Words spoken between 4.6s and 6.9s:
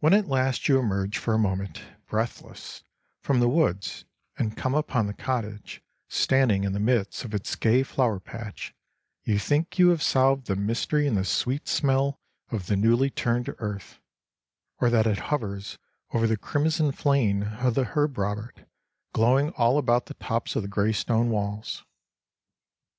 upon the cottage, standing in the